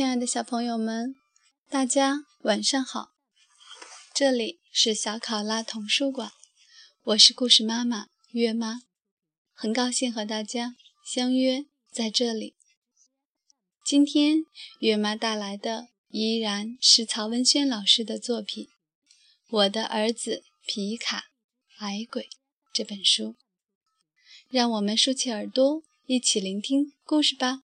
[0.00, 1.14] 亲爱的小朋友们，
[1.68, 3.10] 大家晚上好！
[4.14, 6.32] 这里是小考拉童书馆，
[7.02, 8.80] 我是故事妈妈月妈，
[9.52, 10.74] 很高兴和大家
[11.04, 12.54] 相约在这里。
[13.84, 14.46] 今天
[14.78, 18.64] 月妈带来的依然是曹文轩老师的作品
[19.50, 21.24] 《我的儿子皮卡
[21.80, 22.22] 矮鬼》
[22.72, 23.36] 这本书，
[24.48, 27.60] 让我们竖起耳朵，一起聆听故事吧。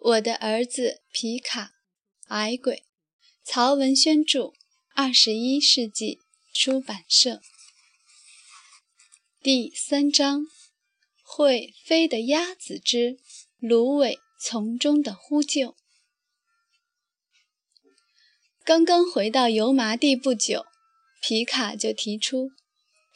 [0.00, 1.72] 我的儿子皮卡，
[2.28, 2.84] 矮鬼，
[3.42, 4.52] 曹文轩著，
[4.94, 6.20] 二十一世纪
[6.54, 7.42] 出版社。
[9.42, 10.46] 第三章：
[11.24, 13.18] 会飞的鸭子之
[13.58, 15.74] 芦苇丛中的呼救。
[18.64, 20.64] 刚刚回到油麻地不久，
[21.20, 22.52] 皮卡就提出，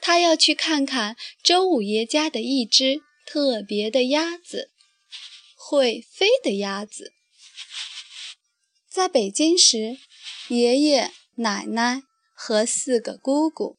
[0.00, 4.70] 他要去看看周五爷家的一只特别的鸭子。
[5.64, 7.12] 会飞的鸭子，
[8.90, 9.96] 在北京时，
[10.48, 12.02] 爷爷、奶奶
[12.34, 13.78] 和四个姑姑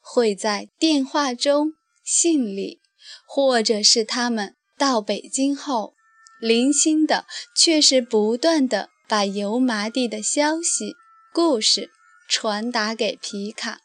[0.00, 1.72] 会在电话中、
[2.04, 2.80] 信里，
[3.26, 5.94] 或者是他们到北京后，
[6.40, 10.94] 零星的却是不断的把油麻地的消息、
[11.34, 11.90] 故事
[12.28, 13.80] 传达给皮卡。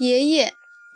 [0.00, 0.54] 爷爷、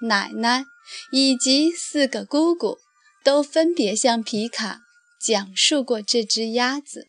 [0.09, 0.65] 奶奶
[1.13, 2.79] 以及四个姑姑
[3.23, 4.81] 都分别向皮卡。
[5.23, 7.07] 讲述过这只鸭子。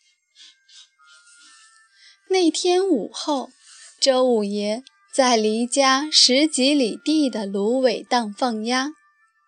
[2.28, 3.50] 那天午后，
[4.00, 8.90] 周五爷在离家十几里地的芦苇荡放鸭，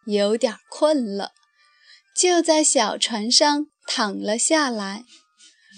[0.04, 1.32] 有点困了，
[2.16, 5.04] 就在小船上躺了下来，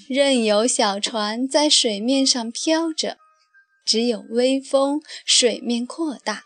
[0.08, 3.18] 任由小船在水面上飘着，
[3.84, 6.44] 只有微风，水面扩大。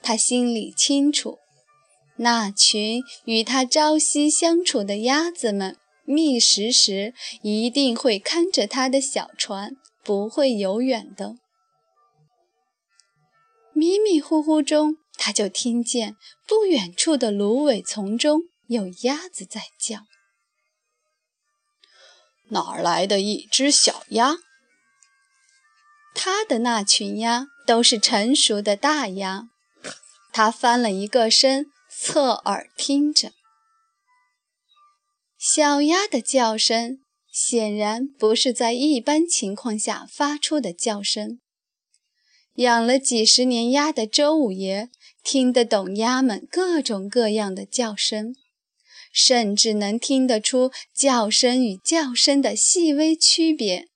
[0.00, 1.38] 他心里清楚。
[2.20, 11.36] 那群与他朝夕相处的鸭子们觅食时，一定会看着他的小船，不会游远的。
[13.72, 20.00] 迷迷糊糊中，他就听见不远处的芦苇丛中有鸭子在叫。
[22.48, 24.38] 哪儿来的一只小鸭？
[26.14, 29.50] 他的那群鸭都是成熟的大鸭。
[30.32, 31.70] 他翻了一个身。
[32.00, 33.32] 侧耳听着，
[35.36, 41.40] 小鸭的叫声显然不是在一般情况下发出的叫声。
[42.54, 44.90] 养了几十年鸭的周五爷
[45.24, 48.32] 听得懂鸭们各种各样的叫声，
[49.12, 53.88] 甚至能听得出叫声与叫声的细微区别。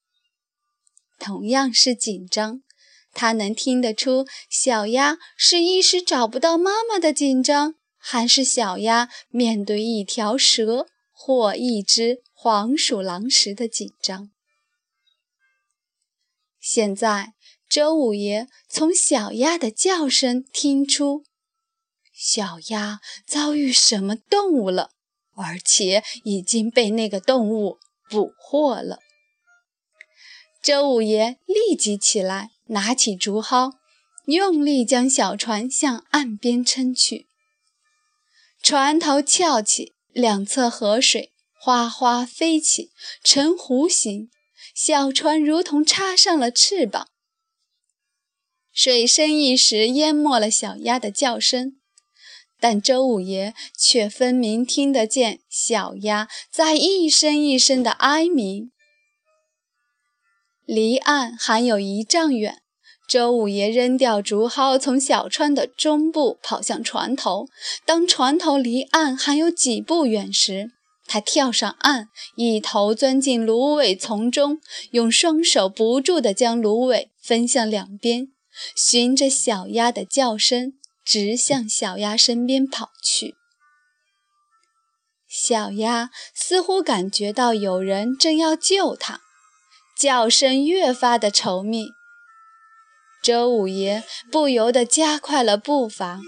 [1.20, 2.62] 同样是紧张，
[3.12, 7.76] 他能听得出小鸭是一时找不到妈妈的紧张。
[8.04, 14.30] 还是小鸭面对一条蛇或一只黄鼠狼时的紧张。
[16.58, 17.34] 现在，
[17.70, 21.24] 周五爷从小鸭的叫声听出，
[22.12, 24.90] 小鸭遭遇什么动物了，
[25.34, 27.78] 而且已经被那个动物
[28.10, 28.98] 捕获了。
[30.60, 33.72] 周五爷立即起来，拿起竹蒿，
[34.26, 37.28] 用力将小船向岸边撑去。
[38.62, 42.92] 船头翘起，两侧河水哗哗飞起，
[43.24, 44.30] 呈弧形，
[44.72, 47.08] 小船如同插上了翅膀。
[48.72, 51.80] 水声一时淹没了小鸭的叫声，
[52.60, 58.70] 但周五爷却分明听得见小鸭在一声一声的哀鸣。
[60.64, 62.61] 离岸还有一丈远。
[63.12, 67.46] 周五爷扔掉竹蒿，从小船的中部跑向船头。
[67.84, 70.70] 当船头离岸还有几步远时，
[71.06, 74.62] 他跳上岸，一头钻进芦苇丛中，
[74.92, 78.28] 用双手不住地将芦苇分向两边，
[78.74, 80.72] 循着小鸭的叫声，
[81.04, 83.34] 直向小鸭身边跑去。
[85.28, 89.20] 小鸭似乎感觉到有人正要救它，
[89.98, 91.88] 叫声越发的稠密。
[93.22, 94.02] 周五爷
[94.32, 96.20] 不由得加快了步伐，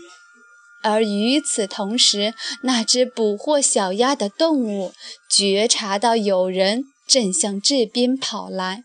[0.83, 4.95] 而与此同时，那只捕获小鸭的动物
[5.29, 8.85] 觉察到有人正向这边跑来，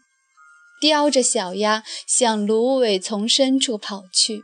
[0.81, 4.43] 叼着小鸭向芦苇丛深处跑去。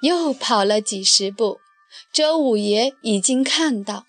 [0.00, 1.60] 又跑了几十步，
[2.12, 4.04] 周五爷已经看到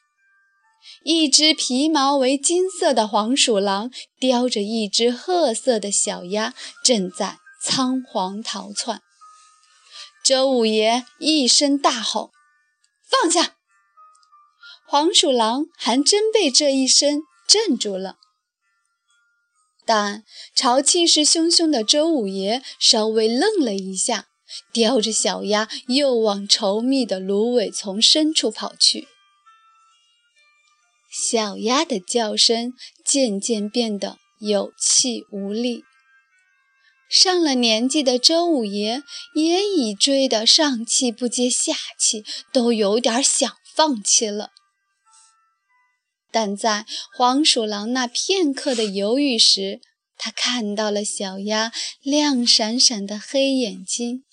[1.03, 6.53] 一只皮毛为金色的黄鼠狼叼着一只褐色的小鸭，
[6.83, 7.37] 正在。
[7.59, 9.01] 仓皇逃窜，
[10.23, 12.31] 周五爷一声大吼
[13.09, 13.57] ：“放下！”
[14.87, 18.15] 黄鼠狼还真被这一声镇住了。
[19.85, 20.23] 但
[20.55, 24.27] 朝气势汹汹的周五爷稍微愣了一下，
[24.71, 29.07] 叼着小鸭又往稠密的芦苇丛深处跑去。
[31.19, 32.73] 小鸭的叫声
[33.03, 35.83] 渐渐变得有气无力。
[37.09, 39.01] 上了年纪的周五爷
[39.33, 42.23] 也已追得上气不接下气，
[42.53, 44.51] 都有点想放弃了。
[46.31, 46.85] 但在
[47.17, 49.79] 黄鼠狼那片刻的犹豫时，
[50.17, 51.71] 他看到了小鸭
[52.03, 54.23] 亮闪闪的黑眼睛，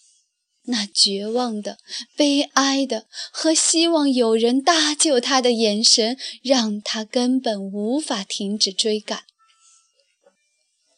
[0.67, 1.79] 那绝望的、
[2.17, 9.25] 悲哀的和希望有人搭救他的眼神，让他根本无法停止追赶。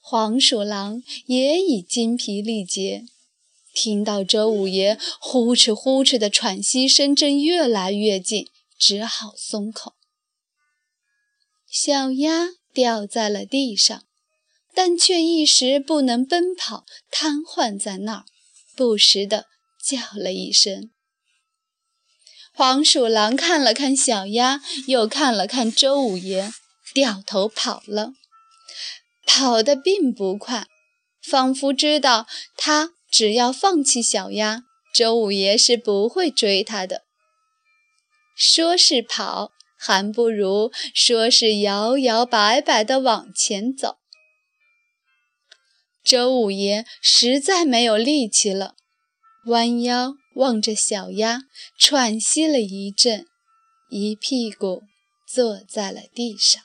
[0.01, 3.07] 黄鼠狼也已精疲力竭，
[3.75, 8.49] 听到周五爷呼哧呼哧的喘息声正越来越近，
[8.79, 9.95] 只好松口。
[11.69, 14.05] 小鸭掉在了地上，
[14.73, 18.25] 但却一时不能奔跑，瘫痪在那儿，
[18.77, 19.47] 不时的
[19.87, 20.91] 叫了一声。
[22.53, 26.53] 黄鼠狼看了看小鸭，又看了看周五爷，
[26.93, 28.13] 掉头跑了。
[29.25, 30.67] 跑得并不快，
[31.23, 37.03] 仿佛知道他只要放弃小鸭，周五爷是不会追他的。
[38.37, 39.53] 说是跑。
[39.79, 43.99] 还不如说是摇摇摆摆地往前走。
[46.03, 48.75] 周五爷实在没有力气了，
[49.47, 51.43] 弯腰望着小鸭，
[51.79, 53.27] 喘息了一阵，
[53.89, 54.83] 一屁股
[55.33, 56.61] 坐在了地上。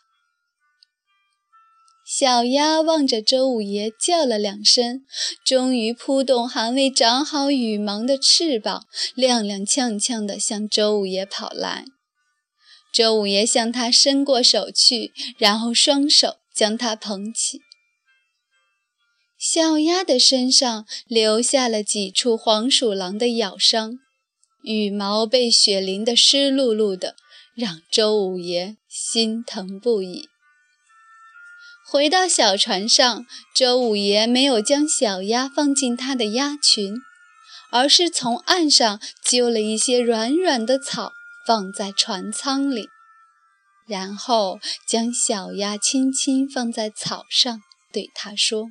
[2.04, 5.06] 小鸭望着周五爷叫了两声，
[5.45, 8.86] 终于扑动还未长好羽毛的翅膀，
[9.16, 11.86] 踉踉跄跄地向周五爷跑来。
[12.92, 17.62] 周五爷向他伸过手去，然后双手将他捧起。
[19.42, 23.98] 小鸭的身上留下了几处黄鼠狼的咬伤，
[24.62, 27.16] 羽毛被雪淋得湿漉漉的，
[27.56, 30.30] 让周五爷心疼不已。
[31.88, 36.94] 回到小船上，周五爷没有将小鸭放进他的鸭群，
[37.72, 41.14] 而是从岸上揪了一些软软的草。
[41.48, 42.88] 放在船舱里，
[43.88, 47.60] 然后将小鸭轻轻放在草上，
[47.92, 48.68] 对它说：“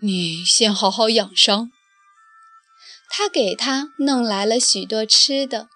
[0.00, 1.70] 你先好好养伤。”
[3.10, 5.68] 他给它弄来了许多吃的：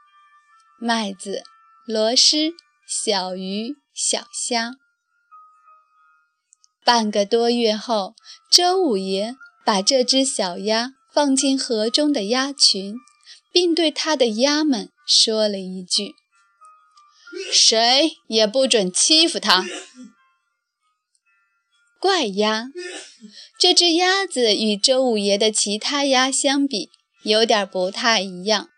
[0.78, 1.42] 麦子、
[1.86, 2.52] 螺蛳、
[2.86, 4.72] 小鱼、小虾。
[6.84, 8.14] 半个多月后，
[8.50, 12.96] 周五爷把这只小鸭放进河中的鸭群。
[13.50, 16.14] 并对他的鸭们说了一句
[17.50, 19.64] ：“谁也不准欺负它。”
[22.00, 22.68] 怪鸭，
[23.58, 26.90] 这只鸭子与周五爷的其他鸭相比，
[27.24, 28.68] 有点不太一样。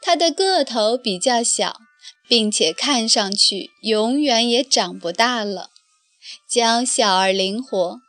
[0.00, 1.76] 它的个头比较小，
[2.26, 5.70] 并且看上去永远也长不大了。
[6.48, 8.00] 娇小而灵活，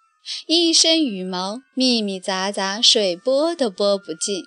[0.47, 4.43] 一身羽毛密密匝匝，水拨都拨不尽。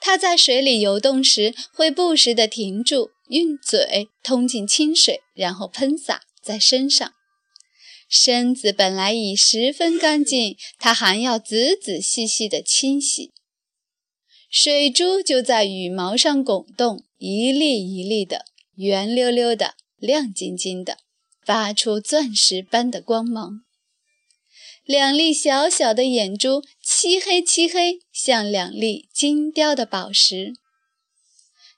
[0.00, 7.12] 它在水里游动时，会不时地停住，用嘴通进清水，然后喷洒在身上。
[8.14, 13.32] 身子本来已十分干净，它还要仔仔细细地清洗。
[14.50, 20.98] 水珠就在羽毛上拱动，一粒一粒的，圆溜溜的，亮晶晶的，
[21.42, 23.62] 发出钻石般的光芒。
[24.84, 30.52] 两粒小小的眼珠，漆黑漆黑，像两粒精雕的宝石。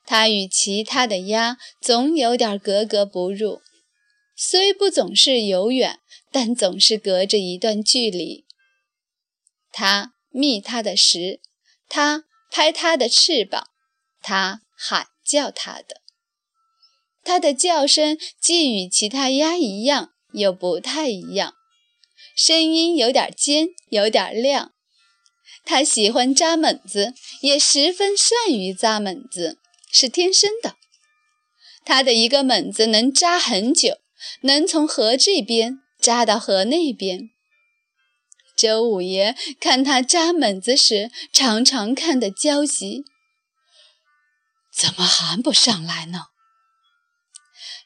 [0.05, 3.61] 它与其他的鸭总有点格格不入，
[4.37, 6.01] 虽不总是游远，
[6.35, 8.45] 但总是隔着一段距离。
[9.71, 11.41] 它觅它的食，
[11.89, 13.69] 它拍它的翅膀，
[14.21, 16.01] 它喊叫它的。
[17.23, 21.55] 它的叫声既与其他鸭一样，又不太一样。
[22.35, 24.73] 声音有点尖，有点亮。
[25.65, 29.61] 它喜欢扎猛子，也十分善于扎猛子，
[29.93, 30.75] 是天生的。
[31.85, 33.99] 它的一个猛子能扎很久，
[34.41, 37.31] 能从河这边扎到河那边。
[38.55, 43.05] 周五爷看他扎猛子时，常常看得焦急。
[44.71, 46.27] 怎么还不上来呢？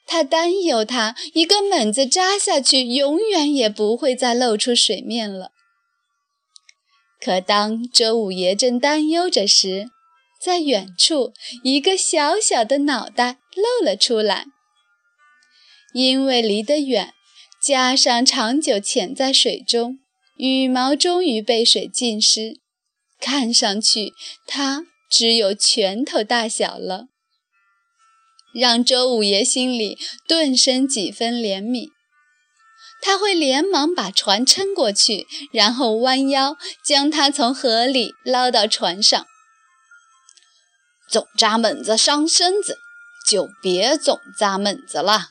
[0.05, 5.53] 他担忧，他一个猛子扎下去，永远也不会再露出水面了。
[7.21, 9.91] 可当周五爷正担忧着时，
[10.43, 11.33] 在远处，
[11.63, 14.47] 一个小小的脑袋露了出来。
[15.95, 17.15] 因为离得远，
[17.61, 19.99] 加上长久潜在水中，
[20.37, 22.61] 羽毛终于被水浸湿，
[23.21, 24.13] 看上去
[24.47, 27.09] 它只有拳头大小了，
[28.55, 31.91] 让周五爷心里顿生几分怜悯。
[33.01, 39.27] 他会连忙把船撑过去，然后弯腰将它从河里捞到船上。
[41.09, 42.79] 总扎猛子伤身子，
[43.29, 45.29] 就别总扎猛子了。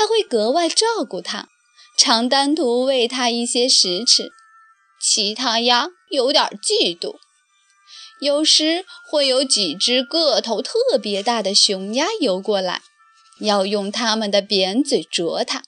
[0.00, 1.48] 他会格外照顾它，
[1.94, 4.30] 常单独喂它一些食吃。
[4.98, 7.16] 其他鸭有点嫉妒，
[8.18, 12.80] 有时会有几只个头特别大的雄鸭游过来，
[13.40, 15.64] 要用它们的扁嘴啄它。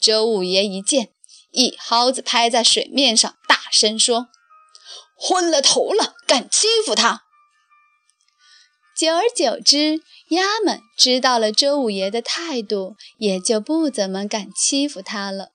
[0.00, 1.10] 周五爷一见，
[1.50, 4.28] 一蒿子拍在水面上，大声说。
[5.14, 7.24] 昏了头了，敢欺负他！
[9.00, 15.52] 久而久之，鸭们知道了周五爷的态度，也就不怎么敢欺负他了。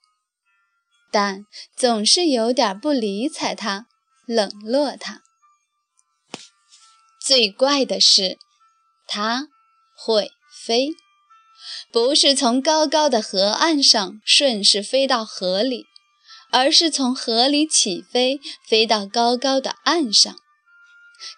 [1.12, 1.46] 但
[1.78, 3.86] 总是有点不理睬他，
[4.26, 5.22] 冷落他。
[7.24, 8.40] 最怪的是，
[9.06, 9.50] 它
[9.96, 10.32] 会
[10.66, 10.90] 飞，
[11.92, 15.86] 不是从高高的河岸上顺势飞到河里。
[16.52, 20.36] 而是从河里起飞，飞到高高的岸上，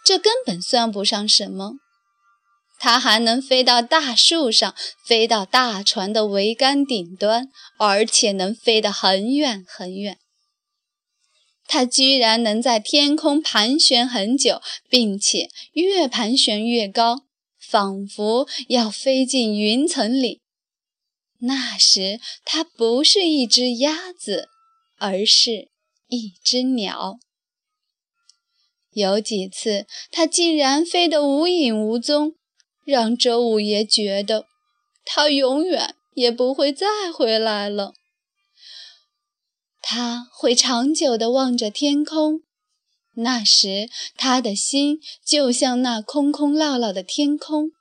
[0.06, 1.74] 这根本算不上什么。
[2.77, 10.17] 它还能飞到大树上，飞到大船的桅杆顶端，而且能飞得很远很远。
[11.67, 17.25] 它居然能在天空盘旋很久，并且越盘旋越高，
[17.60, 20.41] 仿佛要飞进云层里。
[21.39, 24.50] 那时，它不是一只鸭子。
[25.00, 25.69] 而是
[26.07, 27.19] 一只鸟。
[28.93, 32.34] 有几次，它竟然飞得无影无踪，
[32.88, 34.46] 让周五爷觉得
[35.03, 37.94] 它永远也不会再回来了。
[39.82, 42.44] 他会长久地望着天空，
[43.15, 47.72] 那时他的心就像那空空落落的天空。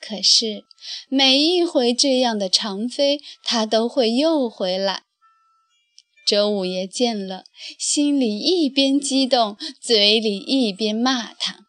[0.00, 0.64] 可是
[1.10, 5.02] 每一回这样的长飞，他都会又回来。
[6.26, 7.44] 周五爷见了，
[7.78, 11.63] 心里一边激动，嘴里一边骂他：“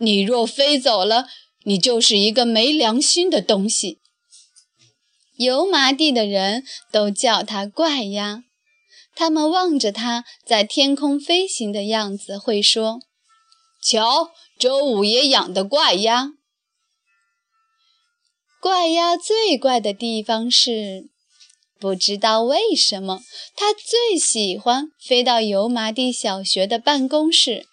[0.00, 1.26] 你若飞走了，
[1.64, 4.00] 你就是一个没良心的东西。”
[5.36, 8.42] 油麻地的人都叫他怪鸭，
[9.14, 13.00] 他们望着他在天空飞行的样子，会说
[13.82, 16.32] ：“瞧，周五爷养的怪鸭。”
[18.60, 21.10] 怪鸭最怪的地方是。
[21.78, 23.22] 不知道为什么，
[23.56, 27.66] 它最喜欢飞到油麻地小学的办公室，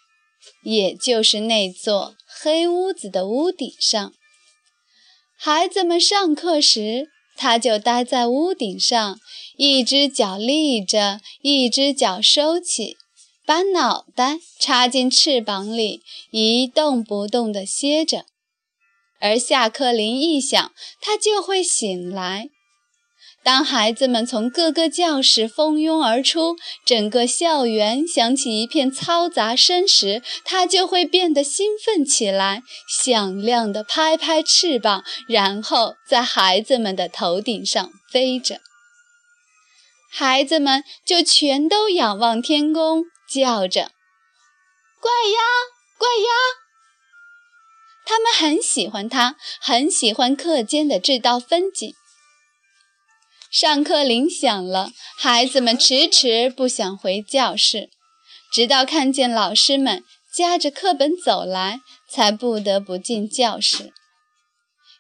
[0.64, 4.14] 也就是那座黑屋子的屋顶上。
[5.38, 9.20] 孩子们上课时，他就待在屋顶上，
[9.58, 12.98] 一只脚立着，一只脚收起，
[13.46, 16.02] 把脑袋插进翅膀里，
[16.32, 18.26] 一动不动地歇着。
[19.20, 22.50] 而下课铃一响，他就会醒来。
[23.44, 38.60] 当孩子们从各个教室蜂拥而出，整个校园响起一片嘈杂声时，它就会变得兴奋起来，响亮地拍拍翅膀，然后在孩子们的头顶上飞着。
[40.12, 43.92] 孩子们就全都仰望天空，叫着
[45.00, 45.40] ：“怪鸭，
[45.98, 46.34] 怪鸭！”
[48.06, 51.94] 他们很喜欢它，很喜欢课间的这道风景。
[53.60, 57.90] 上课铃响了，孩子们迟迟不想回教室，
[58.54, 63.92] 直到看见老师们夹着课本走来，才不得不进教室。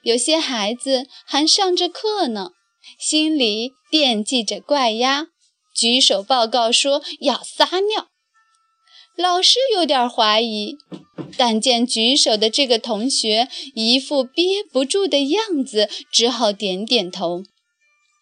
[0.01, 2.49] 有些孩子还上着课呢，
[2.99, 5.27] 心里惦记着怪鸭，
[5.75, 8.07] 举手报告说要撒尿。
[9.15, 10.77] 老师有点怀疑，
[11.37, 17.43] 但见举手的这个同学一副憋不住的样子，只好点点头。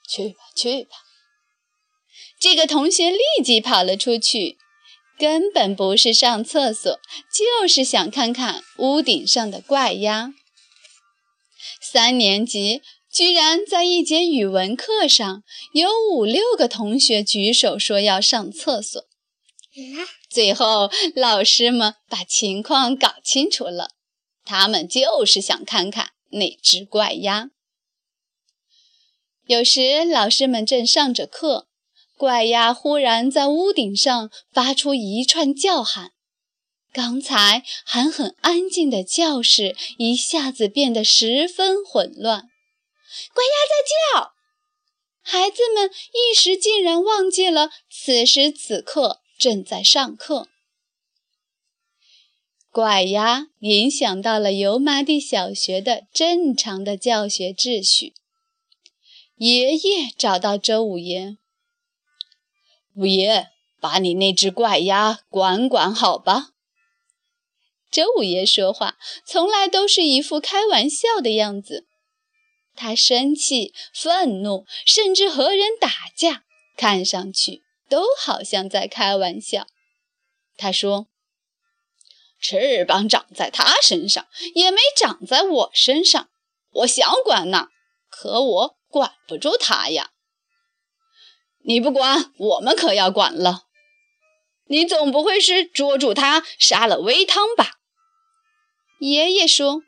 [0.08, 0.90] 去吧，去吧。
[2.40, 4.58] 这个同学立即跑了出去，
[5.18, 7.00] 根本不是上厕所，
[7.34, 10.34] 就是想看看屋顶上的怪鸭。
[11.82, 12.82] 三年级
[13.12, 15.44] 居然在一节语文课上，
[15.74, 19.02] 有五六个同学举手说要上厕所。
[20.30, 23.90] 最后，老师们把情况搞清楚了，
[24.44, 27.50] 他们就是想看看那只怪鸭。
[29.48, 31.68] 有时，老师们正上着课，
[32.18, 36.14] 怪鸭忽然在屋顶上发出一串叫喊，
[36.92, 42.50] 刚才还很安静的教室一下子变得十分混乱。
[43.34, 44.34] 怪鸭在叫，
[45.22, 50.48] 孩子们一时竟然忘记了此时此刻正在上课。
[52.72, 58.16] 怪鸭影响到了油麻地小学的正常的教学秩序。
[59.38, 61.38] 爷爷找到周五爷，
[62.96, 63.50] 五爷，
[63.82, 66.52] 把你那只怪鸭管管好吧。
[67.92, 71.86] 周五爷说话从来都是一副开玩笑的样子，
[72.76, 76.46] 他生气、愤怒，甚至和人打架，
[76.78, 79.68] 看上去都好像在开玩笑。
[80.56, 81.08] 他说
[82.40, 86.30] ：“翅膀长在他身上，也没长在我身上。
[86.72, 87.68] 我想管呢，
[88.10, 90.12] 可我管不住他呀。
[91.66, 93.64] 你不管，我们可要管了。
[94.68, 97.74] 你总不会是捉住他杀了煨汤吧？”
[99.00, 99.84] 爷爷说：“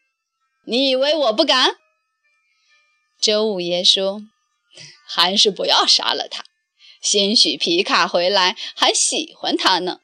[0.67, 1.77] 你以为我不敢？”
[3.21, 4.23] 周五爷说
[5.07, 6.43] ：“还是不要杀了他，
[7.01, 10.01] 兴许皮卡回来还喜欢他呢。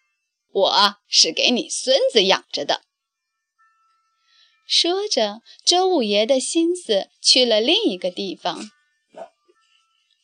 [0.54, 2.84] 我是给你孙子养着的。”
[4.66, 8.72] 说着，周五爷的心思去了另一个地方。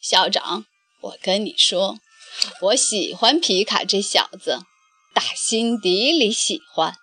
[0.01, 0.65] 校长，
[1.01, 1.99] 我跟你说，
[2.61, 4.59] 我喜欢皮卡这小子，
[5.13, 6.95] 打心底里喜欢。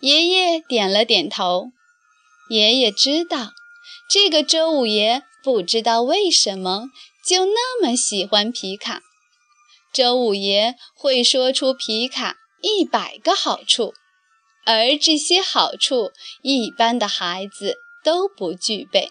[0.00, 1.72] 爷爷点了点头。
[2.48, 3.52] 爷爷知道，
[4.08, 6.90] 这个周五爷不知道为什么
[7.26, 9.02] 就那么喜欢皮卡。
[9.92, 13.94] 周五爷会说出皮卡一百个好处，
[14.64, 19.10] 而这些好处一般的孩子都不具备。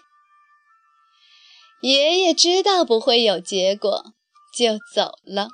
[1.80, 4.12] 爷爷知道不会有结果，
[4.56, 5.48] 就走了。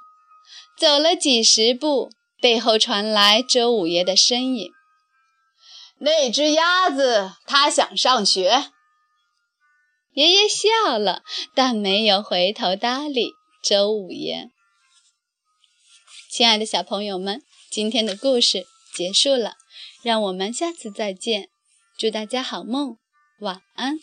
[0.79, 4.71] 走了几十步，背后传来周五爷的声音。
[5.99, 8.71] 那只鸭子，它想上学。
[10.15, 11.23] 爷爷笑了，
[11.55, 13.33] 但没有回头搭理
[13.63, 14.51] 周五爷。
[16.31, 19.55] 亲爱的小朋友们，今天的故事结束了，
[20.03, 21.49] 让我们下次再见。
[21.99, 22.97] 祝大家好梦，
[23.41, 23.99] 晚安。